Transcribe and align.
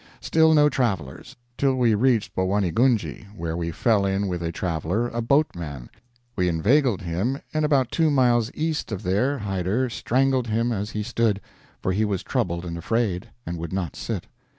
Still 0.19 0.55
no 0.55 0.67
travelers! 0.67 1.35
till 1.59 1.75
we 1.75 1.93
reached 1.93 2.33
Bowaneegunge, 2.33 3.27
where 3.35 3.55
we 3.55 3.69
fell 3.69 4.03
in 4.03 4.27
with 4.27 4.41
a 4.41 4.51
traveler, 4.51 5.07
a 5.09 5.21
boatman; 5.21 5.91
we 6.35 6.47
inveigled 6.47 7.03
him 7.03 7.37
and 7.53 7.63
about 7.63 7.91
two 7.91 8.09
miles 8.09 8.49
east 8.55 8.91
of 8.91 9.03
there 9.03 9.37
Hyder 9.37 9.91
strangled 9.91 10.47
him 10.47 10.71
as 10.71 10.89
he 10.89 11.03
stood 11.03 11.39
for 11.83 11.91
he 11.91 12.03
was 12.03 12.23
troubled 12.23 12.65
and 12.65 12.79
afraid, 12.79 13.29
and 13.45 13.59
would 13.59 13.71
not 13.73 13.95
sit. 13.95 14.25